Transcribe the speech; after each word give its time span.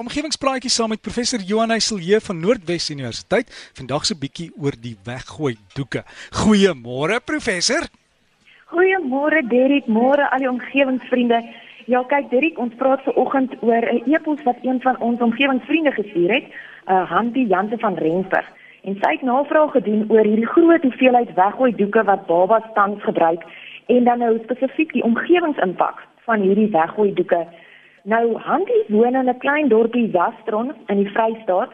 Omgewingspraatjie 0.00 0.70
saam 0.72 0.88
met 0.88 1.02
professor 1.04 1.42
Johan 1.44 1.68
Heiselje 1.68 2.20
van 2.24 2.38
Noordwes 2.40 2.86
Universiteit. 2.90 3.50
Vandag 3.76 4.06
se 4.08 4.14
bietjie 4.16 4.46
oor 4.56 4.72
die 4.80 4.94
weggooi 5.04 5.58
doeke. 5.74 6.00
Goeiemôre 6.40 7.18
professor. 7.24 7.84
Goeiemôre 8.72 9.42
Derrick, 9.50 9.90
môre 9.92 10.24
al 10.32 10.40
die 10.40 10.48
omgewingsvriende. 10.48 11.42
Ja, 11.92 12.00
kyk 12.08 12.30
Derrick, 12.32 12.56
ons 12.56 12.72
praat 12.80 13.04
ver 13.04 13.20
oggend 13.20 13.52
oor 13.60 13.84
'n 13.92 14.08
e-pos 14.08 14.40
wat 14.48 14.64
een 14.64 14.80
van 14.80 14.96
ons 15.04 15.20
omgewingsvriende 15.20 15.92
gestuur 15.92 16.32
het, 16.32 16.46
'n 16.48 16.52
uh, 16.52 16.96
eh, 16.96 17.10
Hantie 17.10 17.46
Janse 17.46 17.78
van 17.78 17.94
Rensburg. 17.94 18.48
En 18.88 18.96
sy 19.02 19.10
het 19.12 19.22
navraag 19.22 19.70
gedoen 19.70 20.08
oor 20.08 20.24
hierdie 20.24 20.52
groot 20.56 20.82
hoeveelheid 20.82 21.34
weggooi 21.34 21.74
doeke 21.76 22.02
wat 22.04 22.26
babas 22.26 22.64
tans 22.74 23.02
gebruik 23.02 23.42
en 23.86 24.04
dan 24.04 24.18
nou 24.18 24.38
spesifiek 24.42 24.92
die 24.92 25.04
omgewingsimpak 25.04 26.06
van 26.24 26.40
hierdie 26.40 26.70
weggooi 26.70 27.12
doeke. 27.12 27.46
Nou 28.04 28.38
Handy 28.40 28.84
woon 28.88 29.14
in 29.14 29.28
'n 29.28 29.38
klein 29.38 29.68
dorpie 29.68 30.10
Zastron 30.12 30.72
in 30.86 30.96
die 30.96 31.10
Vrystaat 31.12 31.70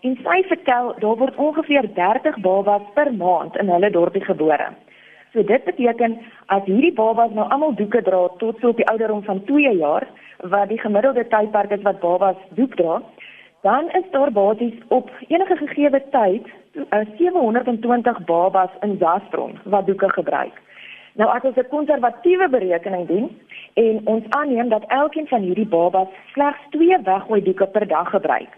en 0.00 0.18
sy 0.24 0.42
vertel 0.48 0.94
daar 0.98 1.16
word 1.16 1.36
ongeveer 1.36 1.88
30 1.94 2.40
babas 2.40 2.82
per 2.94 3.14
maand 3.14 3.56
in 3.56 3.68
hulle 3.68 3.90
dorpie 3.90 4.24
gebore. 4.24 4.68
So 5.32 5.42
dit 5.42 5.64
beteken 5.64 6.18
as 6.46 6.62
hierdie 6.64 6.92
babas 6.92 7.30
nou 7.30 7.48
almal 7.48 7.74
doeke 7.74 8.02
dra 8.02 8.28
tot 8.38 8.60
so 8.60 8.68
op 8.68 8.76
die 8.76 8.86
ouderdom 8.86 9.22
van 9.22 9.44
2 9.44 9.76
jaar 9.76 10.06
wat 10.36 10.68
die 10.68 10.78
gemiddelde 10.78 11.28
tydperk 11.28 11.70
is 11.70 11.82
wat 11.82 12.00
babas 12.00 12.36
doek 12.50 12.76
dra, 12.76 13.02
dan 13.62 13.90
is 13.90 14.10
daar 14.10 14.32
basies 14.32 14.74
op 14.88 15.10
enige 15.28 15.56
gegee 15.56 15.90
tyd 16.10 16.46
720 17.16 18.18
eh, 18.18 18.24
babas 18.26 18.70
in 18.80 18.96
Zastron 18.98 19.58
wat 19.64 19.86
doeke 19.86 20.08
gebruik. 20.08 20.60
Nou 21.14 21.28
as 21.30 21.42
ons 21.42 21.56
'n 21.56 21.68
konservatiewe 21.68 22.48
berekening 22.48 23.06
doen 23.06 23.40
en 23.74 24.00
ons 24.04 24.24
aanneem 24.28 24.68
dat 24.68 24.84
elkeen 24.88 25.28
van 25.28 25.40
hierdie 25.40 25.66
babas 25.66 26.08
slegs 26.32 26.58
2 26.70 26.98
weggooi 27.02 27.42
doeke 27.42 27.66
per 27.66 27.86
dag 27.86 28.10
gebruik, 28.10 28.52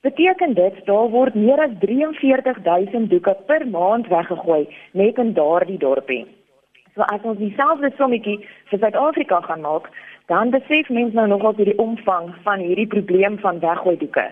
beteken 0.00 0.54
dit 0.54 0.84
daar 0.84 1.08
word 1.08 1.34
meer 1.34 1.60
as 1.60 1.70
43000 1.80 3.10
doeke 3.10 3.36
per 3.46 3.68
maand 3.68 4.06
weggegooi 4.06 4.68
net 4.92 5.18
in 5.18 5.32
daardie 5.32 5.78
dorpie. 5.78 6.26
So 6.94 7.02
as 7.02 7.22
ons 7.22 7.38
dieselfde 7.38 7.90
sommetjie 7.96 8.38
vir 8.70 8.78
Suid-Afrika 8.78 9.40
gaan 9.40 9.60
maak, 9.60 9.88
dan 10.26 10.50
besef 10.50 10.88
mense 10.88 11.14
nou 11.14 11.26
nogal 11.26 11.56
die 11.58 11.78
omvang 11.78 12.34
van 12.42 12.58
hierdie 12.58 12.86
probleem 12.86 13.38
van 13.38 13.58
weggooi 13.60 13.96
doeke. 13.96 14.30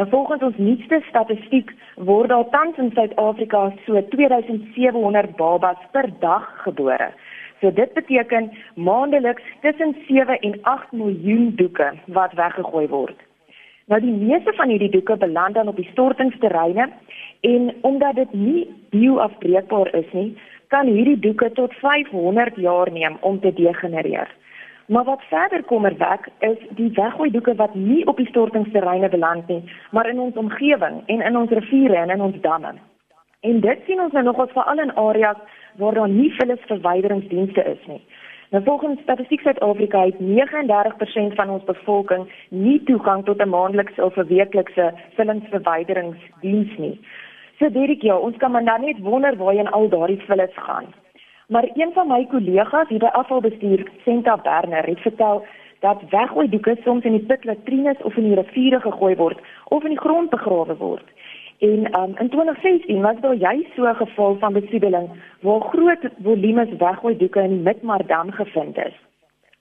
En 0.00 0.08
volgens 0.08 0.42
ons 0.42 0.56
nuutste 0.56 1.02
statistiek 1.08 1.72
word 2.08 2.30
daar 2.32 2.48
tans 2.48 2.78
in 2.80 2.88
Suid-Afrika 2.94 3.66
so 3.84 4.00
2700 4.08 5.34
babas 5.36 5.82
per 5.92 6.08
dag 6.22 6.46
gebore. 6.62 7.10
So 7.60 7.72
dit 7.72 7.92
beteken 7.92 8.48
maandeliks 8.74 9.42
tussen 9.60 9.92
7 10.06 10.38
en 10.38 10.56
8 10.62 10.92
miljoen 10.92 11.52
doeke 11.56 11.90
wat 12.06 12.32
weggegooi 12.32 12.86
word. 12.88 13.18
Nou 13.92 14.00
die 14.00 14.16
meeste 14.22 14.56
van 14.56 14.72
hierdie 14.72 14.90
doeke 14.96 15.18
beland 15.20 15.54
dan 15.54 15.68
op 15.68 15.76
die 15.76 15.88
stortingsterreine 15.92 16.88
en 17.40 17.74
omdat 17.80 18.14
dit 18.14 18.32
nie 18.32 18.68
bioafbreekbaar 18.90 19.94
is 20.00 20.12
nie, 20.12 20.30
kan 20.72 20.88
hierdie 20.88 21.18
doeke 21.18 21.52
tot 21.52 21.76
500 21.84 22.56
jaar 22.56 22.92
neem 22.92 23.20
om 23.20 23.40
te 23.40 23.52
degenereer. 23.52 24.32
Maar 24.90 25.04
wat 25.04 25.22
verder 25.22 25.62
kommerwek 25.62 26.28
is 26.38 26.58
die 26.68 26.90
weggooi 26.94 27.30
doeke 27.30 27.54
wat 27.54 27.74
nie 27.74 28.06
op 28.06 28.16
die 28.16 28.26
stortingsterreine 28.26 29.08
beland 29.08 29.46
nie, 29.46 29.62
maar 29.90 30.08
in 30.08 30.18
ons 30.20 30.36
omgewing 30.36 31.02
en 31.06 31.20
in 31.20 31.36
ons 31.36 31.50
riviere 31.50 31.94
en 31.96 32.10
in 32.10 32.20
ons 32.20 32.40
damme. 32.40 32.72
En 33.40 33.60
dit 33.60 33.84
sien 33.86 34.00
ons 34.00 34.12
nou 34.12 34.24
nogals 34.24 34.50
veral 34.52 34.82
in 34.82 34.94
areas 34.94 35.36
waar 35.78 35.94
daar 35.94 36.08
nie 36.08 36.32
vullisverwyderingsdienste 36.34 37.62
is 37.64 37.86
nie. 37.86 38.02
Nou 38.50 38.64
volgens 38.64 39.00
Statistiek 39.02 39.40
Suid-Afrika 39.40 40.04
het 40.04 40.18
39% 40.18 41.38
van 41.38 41.50
ons 41.50 41.64
bevolking 41.64 42.26
nie 42.48 42.82
toegang 42.90 43.24
tot 43.24 43.42
'n 43.42 43.48
maandelikse 43.48 44.04
of 44.04 44.16
'n 44.16 44.26
weeklikse 44.26 44.92
vullisverwyderingsdiens 45.14 46.76
nie. 46.78 46.98
So 47.58 47.70
Dirk, 47.70 48.02
ja, 48.02 48.16
ons 48.16 48.36
kan 48.36 48.50
maar 48.50 48.80
net 48.80 48.98
wonder 48.98 49.36
waarheen 49.36 49.70
al 49.70 49.88
daardie 49.88 50.20
vullis 50.26 50.54
gaan. 50.54 50.86
Maar 51.50 51.70
een 51.74 51.90
van 51.92 52.06
my 52.06 52.26
kollegas 52.30 52.88
hier 52.88 52.98
by 53.02 53.10
afvalbestuur, 53.18 53.88
Senta 54.04 54.36
Berner, 54.36 54.86
het 54.86 55.00
vertel 55.00 55.46
dat 55.80 56.02
weggooi 56.10 56.48
doeke 56.48 56.76
soms 56.82 57.04
in 57.04 57.16
die 57.16 57.26
pitlatrines 57.26 58.02
of 58.02 58.16
in 58.16 58.28
die 58.28 58.34
riviere 58.34 58.80
gegooi 58.80 59.16
word 59.16 59.40
of 59.64 59.82
in 59.82 59.96
die 59.96 59.98
grond 59.98 60.30
begrawe 60.30 60.76
word. 60.76 61.08
En 61.58 61.98
um, 62.00 62.14
in 62.22 62.30
2016 62.30 63.02
was 63.02 63.18
daar 63.20 63.34
juist 63.34 63.74
so 63.74 63.88
'n 63.88 63.94
geval 63.94 64.36
van 64.38 64.52
besoedeling 64.52 65.10
waar 65.40 65.60
groot 65.60 66.08
volumes 66.22 66.76
weggooi 66.78 67.16
doeke 67.16 67.40
in 67.40 67.48
die 67.48 67.62
Midmardam 67.62 68.30
gevind 68.30 68.76
is. 68.76 68.94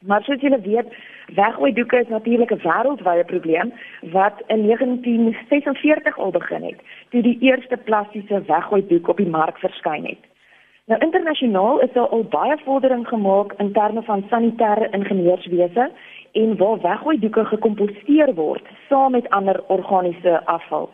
Maar 0.05 0.23
soos 0.23 0.41
julle 0.41 0.61
weet, 0.61 0.93
weggooi 1.35 1.73
doeke 1.73 1.99
is 1.99 2.07
natuurlik 2.07 2.51
'n 2.51 2.61
wêreldwye 2.67 3.23
probleem 3.25 3.73
wat 4.01 4.43
in 4.47 4.65
1946 4.65 6.17
al 6.17 6.31
begin 6.31 6.63
het, 6.63 6.79
toe 7.09 7.21
die 7.21 7.37
eerste 7.39 7.77
plastiese 7.77 8.41
weggooi 8.41 8.87
doek 8.87 9.07
op 9.07 9.17
die 9.17 9.29
mark 9.29 9.57
verskyn 9.57 10.05
het. 10.05 10.29
Nou 10.89 11.01
internasionaal 11.01 11.79
is 11.79 11.91
daar 11.93 12.07
al 12.07 12.23
baie 12.23 12.55
vordering 12.65 13.07
gemaak 13.07 13.53
in 13.61 13.71
terme 13.71 14.01
van 14.01 14.23
sanitêre 14.29 14.87
ingenieurswese 14.91 15.91
en 16.31 16.57
waar 16.57 16.81
weggooi 16.81 17.19
doeke 17.19 17.43
gekomposteer 17.45 18.33
word 18.33 18.71
saam 18.87 19.11
met 19.11 19.29
ander 19.29 19.63
organiese 19.67 20.45
afval. 20.45 20.89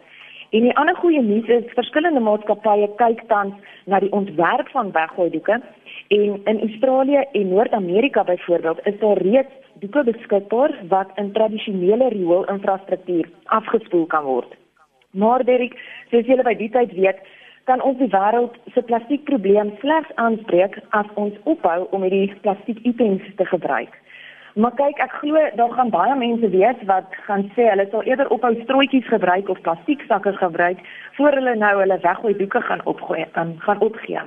En 0.49 0.67
die 0.67 0.75
ander 0.75 0.95
goeie 0.95 1.21
nuus 1.21 1.47
is 1.47 1.71
verskillende 1.77 2.19
maatskappye 2.19 2.89
kyk 2.99 3.23
tans 3.27 3.55
na 3.85 3.99
die 4.03 4.11
ontwerp 4.11 4.73
van 4.75 4.91
weggooi 4.91 5.29
doeke 5.29 5.61
en 6.17 6.41
in 6.43 6.59
Australië 6.67 7.23
en 7.31 7.47
Noord-Amerika 7.53 8.23
byvoorbeeld 8.23 8.83
is 8.83 8.99
daar 8.99 9.17
reeds 9.17 9.55
doeke 9.79 10.03
beskikbaar 10.03 10.75
wat 10.91 11.15
in 11.15 11.31
tradisionele 11.31 12.09
riool-infrastruktuur 12.09 13.31
afgespoel 13.45 14.05
kan 14.05 14.23
word. 14.23 14.55
Maar 15.11 15.43
Derek, 15.47 15.79
soos 16.11 16.27
julle 16.27 16.43
by 16.43 16.53
die 16.59 16.69
tyd 16.69 16.91
weet, 16.91 17.19
kan 17.69 17.81
ons 17.81 17.97
die 17.97 18.09
wêreld 18.13 18.57
se 18.73 18.81
plastiekprobleem 18.89 19.73
slegs 19.81 20.11
aanspreek 20.21 20.77
as 20.99 21.07
ons 21.21 21.37
ophou 21.43 21.87
om 21.91 22.03
hierdie 22.05 22.33
plastiekitems 22.45 23.25
te 23.39 23.45
gebruik. 23.49 23.93
Maar 24.55 24.71
kyk, 24.77 25.01
ek 25.03 25.15
glo 25.19 25.41
daar 25.59 25.73
gaan 25.75 25.91
baie 25.91 26.15
mense 26.15 26.47
wees 26.53 26.83
wat 26.87 27.15
gaan 27.27 27.49
sê 27.57 27.65
hulle 27.67 27.87
sal 27.91 28.05
eerder 28.07 28.29
ophou 28.31 28.53
strooitjies 28.61 29.09
gebruik 29.11 29.49
of 29.51 29.59
plastieksakke 29.65 30.31
gebruik 30.37 30.79
voor 31.17 31.35
hulle 31.35 31.55
nou 31.59 31.73
hulle 31.81 31.97
weggooi 32.05 32.35
doeke 32.39 32.61
gaan 32.69 32.83
opgooi 32.91 33.25
en 33.33 33.55
gaan 33.65 33.81
opgee. 33.83 34.23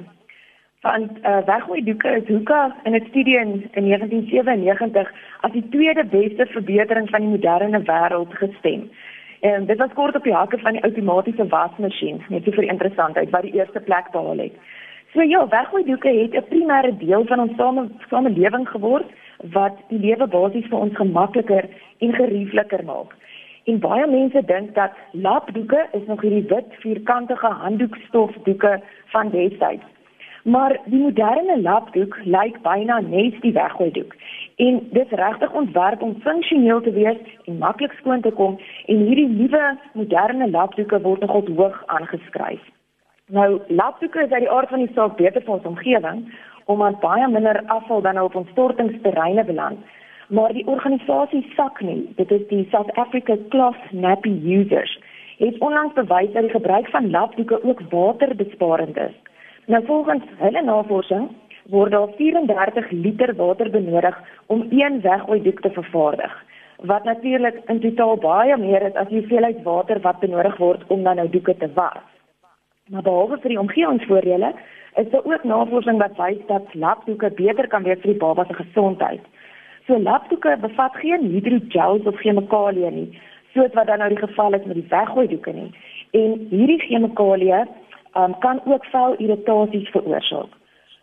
Want 0.84 1.16
uh, 1.24 1.38
weggooi 1.46 1.80
doeke 1.86 2.10
is 2.18 2.28
hoeka 2.28 2.60
in 2.84 2.94
'n 2.94 3.06
studie 3.08 3.38
in, 3.38 3.54
in 3.72 3.88
1997 3.88 5.08
as 5.40 5.52
die 5.52 5.68
tweede 5.68 6.04
beste 6.04 6.46
verbetering 6.46 7.08
van 7.10 7.20
die 7.20 7.32
moderne 7.36 7.80
wêreld 7.88 8.34
gestem. 8.42 8.90
En 9.40 9.66
dit 9.66 9.78
was 9.78 9.92
kort 9.94 10.16
op 10.16 10.24
die 10.24 10.34
hakke 10.34 10.58
van 10.58 10.72
die 10.72 10.82
outomatiese 10.82 11.46
wasmasjien, 11.46 12.22
net 12.28 12.44
so 12.44 12.50
vir 12.50 12.66
interessantheid 12.66 13.30
wat 13.30 13.42
die 13.46 13.54
eerste 13.54 13.80
plek 13.80 14.10
behaal 14.10 14.38
het. 14.38 14.52
So 15.12 15.22
ja, 15.22 15.48
weggooi 15.48 15.84
doeke 15.84 16.08
het 16.08 16.34
'n 16.34 16.48
primêre 16.48 16.96
deel 16.98 17.24
van 17.26 17.40
ons 17.40 17.56
same 17.56 17.88
samelewing 18.08 18.68
geword 18.68 19.06
wat 19.52 19.76
die 19.88 19.98
lewe 19.98 20.26
basies 20.26 20.66
vir 20.66 20.78
ons 20.78 20.96
gemakliker 20.96 21.68
en 21.98 22.12
geriefliker 22.12 22.84
maak. 22.84 23.14
En 23.64 23.78
baie 23.78 24.06
mense 24.06 24.42
dink 24.44 24.74
dat 24.74 24.92
lapdoeke 25.12 25.86
is 25.92 26.06
nog 26.06 26.20
hierdie 26.20 26.48
wit 26.48 26.66
vierkantige 26.80 27.46
handdoekstofdoeke 27.46 28.80
van 29.06 29.30
destyds. 29.30 29.84
Maar 30.48 30.78
die 30.84 30.98
moderne 30.98 31.60
lapdoek 31.60 32.14
lyk 32.24 32.54
byna 32.64 33.00
net 33.04 33.34
die 33.44 33.52
weggooi 33.52 33.90
doek. 33.92 34.14
En 34.56 34.78
dit 34.90 35.04
is 35.04 35.18
regtig 35.20 35.52
ontwerp 35.52 36.02
om 36.02 36.14
funksioneel 36.24 36.80
te 36.80 36.92
wees 36.92 37.18
en 37.44 37.58
maklik 37.58 37.92
skoon 37.98 38.22
te 38.24 38.30
kom 38.30 38.56
en 38.86 39.02
hierdie 39.08 39.28
nuwe 39.28 39.64
moderne 39.92 40.48
lapdoeke 40.50 41.00
word 41.04 41.20
nogal 41.20 41.44
hoog 41.60 41.82
aangeskryf. 41.86 42.64
Nou 43.26 43.60
lapdoeke 43.68 44.24
is 44.24 44.32
uit 44.32 44.46
die 44.46 44.50
aard 44.50 44.72
van 44.72 44.86
die 44.86 44.94
saak 44.94 45.20
beter 45.20 45.44
vir 45.44 45.58
ons 45.58 45.68
omgewing 45.74 46.24
omdat 46.64 47.00
baie 47.04 47.28
minder 47.28 47.62
afval 47.66 48.00
dan 48.08 48.20
op 48.20 48.34
ons 48.34 48.50
stortingsterreine 48.56 49.44
beland. 49.44 49.78
Maar 50.28 50.52
die 50.52 50.66
organisasie 50.66 51.44
SACNI, 51.56 52.00
dit 52.16 52.30
is 52.30 52.48
die 52.48 52.66
South 52.72 52.92
Africa 52.96 53.36
Cloth 53.48 53.92
Nappy 53.92 54.32
Users, 54.56 54.98
het 55.38 55.58
onlangs 55.58 55.94
bewys 55.94 56.32
dat 56.32 56.42
die 56.42 56.56
gebruik 56.56 56.88
van 56.88 57.10
lapdoeke 57.10 57.64
ook 57.64 57.80
waterbesparend 57.90 58.96
is. 58.96 59.16
Nou 59.68 59.84
volgens 59.84 60.24
hulle 60.40 60.60
navorsing 60.64 61.26
word 61.68 61.92
daar 61.92 62.08
34 62.16 62.90
liter 62.90 63.34
water 63.36 63.70
benodig 63.70 64.20
om 64.46 64.66
een 64.70 65.00
wegooidoek 65.00 65.60
te 65.60 65.70
vervaardig. 65.70 66.44
Wat 66.76 67.04
natuurlik 67.04 67.58
in 67.66 67.80
totaal 67.80 68.16
baie 68.16 68.56
meer 68.56 68.82
is 68.82 68.94
as 68.94 69.10
die 69.10 69.18
hoeveelheid 69.18 69.58
water 69.62 70.00
wat 70.00 70.20
benodig 70.20 70.56
word 70.56 70.86
om 70.86 71.02
dan 71.02 71.20
nou 71.20 71.28
doeke 71.28 71.56
te 71.56 71.68
was. 71.74 72.00
Maar 72.88 73.02
behalwe 73.02 73.36
vir 73.42 73.52
die 73.52 73.58
omgewingsvoordele, 73.60 74.52
is 74.94 75.10
daar 75.10 75.24
ook 75.24 75.44
navorsing 75.44 75.98
wat 76.00 76.16
wys 76.16 76.40
dat 76.46 76.74
lapdoeke 76.74 77.30
beter 77.36 77.68
kan 77.68 77.84
wees 77.84 78.00
vir 78.00 78.14
die 78.14 78.22
baba 78.22 78.46
se 78.48 78.56
gesondheid. 78.56 79.20
So 79.86 79.98
lapdoeke 80.00 80.56
bevat 80.60 80.96
geen 81.02 81.28
hidrogels 81.34 82.08
of 82.08 82.24
chemikalieë 82.24 82.94
nie, 82.94 83.20
soos 83.52 83.76
wat 83.76 83.92
dan 83.92 84.00
nou 84.00 84.08
die 84.08 84.24
geval 84.24 84.56
is 84.56 84.64
met 84.64 84.80
die 84.80 84.88
weggooidoeke 84.88 85.52
nie. 85.52 85.68
En 86.16 86.40
hierdie 86.54 86.80
chemikalieë 86.86 87.66
um, 88.18 88.38
kan 88.38 88.60
ook 88.64 88.84
velirritasies 88.84 89.90
veroorsaak. 89.90 90.54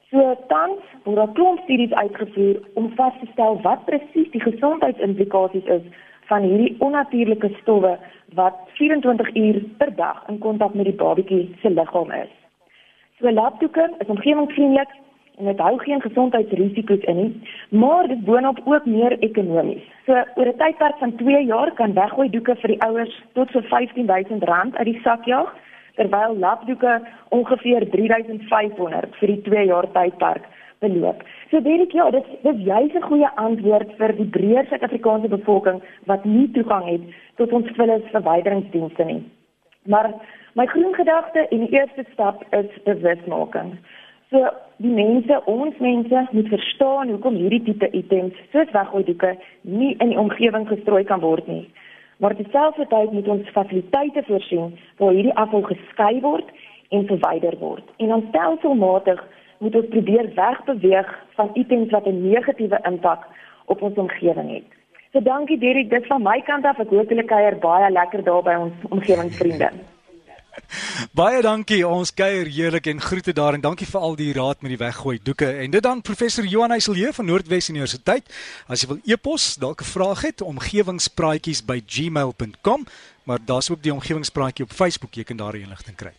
So 0.10 0.36
tans 0.48 0.82
word 1.04 1.18
daar 1.18 1.32
klomp 1.34 1.60
studies 1.64 1.94
uitgevoer 1.94 2.60
om 2.74 2.92
vas 2.96 3.14
te 3.20 3.28
stel 3.32 3.62
wat 3.62 3.86
presies 3.86 4.30
die 4.32 4.42
gesondheidsimplikasies 4.42 5.66
is 5.78 5.88
van 6.30 6.46
hierdie 6.46 6.76
onnatuurlike 6.80 7.50
stowwe 7.62 7.98
wat 8.38 8.60
24 8.80 9.36
uur 9.36 9.62
per 9.78 9.96
dag 9.96 10.24
in 10.28 10.40
kontak 10.40 10.74
met 10.74 10.86
die 10.90 11.00
babatjie 11.02 11.56
se 11.62 11.70
liggaam 11.70 12.12
is. 12.12 12.32
So 13.20 13.32
labdoeke 13.32 13.90
is 14.00 14.14
omgewingsvriendelik 14.14 14.94
en 15.38 15.46
dit 15.52 15.60
hou 15.60 15.74
geen 15.84 16.02
gesondheidsrisiko's 16.02 17.04
in 17.12 17.18
nie, 17.20 17.32
maar 17.70 18.08
dit 18.08 18.24
boonop 18.26 18.60
ook 18.64 18.86
meer 18.86 19.18
ekonomies. 19.20 19.84
So 20.06 20.14
oor 20.14 20.48
'n 20.48 20.58
tydperk 20.58 20.98
van 20.98 21.16
2 21.16 21.46
jaar 21.46 21.72
kan 21.72 21.94
weggooi 21.94 22.30
doeke 22.30 22.56
vir 22.56 22.68
die 22.68 22.82
ouers 22.82 23.24
tot 23.34 23.52
so 23.52 23.62
R15000 23.62 24.78
uit 24.78 24.86
die 24.86 25.00
sak 25.04 25.26
jaag, 25.26 25.56
terwyl 25.96 26.38
labdoeke 26.40 27.00
ongeveer 27.30 27.90
3500 27.90 29.16
vir 29.20 29.34
die 29.34 29.42
2 29.50 29.66
jaar 29.72 29.88
tydperk 29.98 30.48
beloop. 30.80 31.24
So 31.50 31.62
Derek, 31.62 31.92
ja, 31.92 32.10
dit 32.12 32.26
dis 32.44 32.64
juis 32.66 32.94
'n 32.94 33.08
goeie 33.10 33.30
antwoord 33.36 33.92
vir 33.98 34.16
die 34.16 34.30
breër 34.38 34.66
Suid-Afrikaanse 34.70 35.28
bevolking 35.28 35.82
wat 36.06 36.26
nie 36.26 36.52
toegang 36.52 36.86
het 36.86 37.02
tot 37.36 37.52
ons 37.52 37.70
vullis 37.78 38.12
verwyderingsdienste 38.12 39.04
nie. 39.04 39.24
Maar 39.86 40.14
my 40.54 40.66
groen 40.66 40.94
gedagte 40.94 41.48
en 41.48 41.60
die 41.60 41.74
eerste 41.80 42.06
stap 42.14 42.44
is 42.52 42.70
bewusmaking. 42.84 43.78
So 44.30 44.50
die 44.78 44.92
mense, 44.92 45.42
ons 45.46 45.78
mense 45.78 46.28
moet 46.32 46.48
verstaan 46.48 47.10
hoekom 47.10 47.36
hierdie 47.36 47.64
tipe 47.64 47.90
items 47.92 48.34
soos 48.52 48.72
weggooidoeke 48.72 49.36
nie 49.62 49.96
in 50.00 50.10
die 50.10 50.20
omgewing 50.20 50.68
gestrooi 50.68 51.04
kan 51.04 51.20
word 51.20 51.48
nie. 51.48 51.70
Maar 52.18 52.36
terselfdertyd 52.36 53.12
moet 53.12 53.28
ons 53.28 53.50
fasiliteite 53.50 54.24
voorsien 54.28 54.80
waar 54.98 55.12
hierdie 55.12 55.36
afval 55.36 55.62
geskei 55.62 56.22
word 56.22 56.52
en 56.90 57.08
verwyder 57.08 57.58
word. 57.60 57.84
En 57.98 58.14
ons 58.14 58.28
stelselmatig 58.30 59.24
moet 59.60 59.76
ons 59.76 59.88
probeer 59.90 60.32
wegbeweeg 60.36 61.12
van 61.36 61.50
items 61.54 61.92
wat 61.92 62.06
'n 62.08 62.30
negatiewe 62.30 62.80
impak 62.84 63.28
op 63.66 63.82
ons 63.82 63.98
omgewing 63.98 64.50
het. 64.54 64.68
So 65.12 65.22
dankie 65.22 65.58
Derek, 65.58 65.90
dit 65.90 66.08
van 66.08 66.22
my 66.22 66.42
kant 66.42 66.66
af. 66.66 66.80
Ek 66.80 66.90
hoop 66.90 67.10
julle 67.10 67.24
kuier 67.24 67.60
baie 67.60 67.92
lekker 67.92 68.24
daar 68.24 68.44
by 68.44 68.56
ons 68.60 68.74
omgewingsvriende. 68.90 69.70
Baie 71.20 71.42
dankie. 71.42 71.82
Ons 71.88 72.14
kuier 72.14 72.50
heerlik 72.50 72.88
en 72.92 73.02
groete 73.02 73.34
daar 73.36 73.58
en 73.58 73.64
dankie 73.64 73.88
vir 73.88 74.02
al 74.02 74.18
die 74.20 74.32
raad 74.34 74.64
met 74.66 74.74
die 74.76 74.82
weggooi 74.82 75.20
doeke. 75.24 75.52
En 75.66 75.72
dit 75.72 75.84
dan 75.84 76.02
professor 76.02 76.48
Johan 76.48 76.74
Heiselje 76.76 77.14
van 77.14 77.30
Noordwes 77.30 77.70
Universiteit. 77.70 78.34
As 78.68 78.82
jy 78.82 78.92
wil 78.94 79.02
e-pos 79.06 79.56
dalk 79.62 79.82
'n 79.82 79.92
vraag 79.92 80.22
het, 80.22 80.42
omgewingspraatjies 80.42 81.66
by 81.66 81.82
gmail.com, 81.86 82.88
maar 83.24 83.40
daar's 83.46 83.70
ook 83.70 83.84
die 83.84 83.94
omgewingspraatjie 83.94 84.66
op 84.66 84.72
Facebook, 84.72 85.14
jy 85.16 85.24
kan 85.24 85.38
daar 85.38 85.56
inligting 85.56 85.96
kry. 85.96 86.16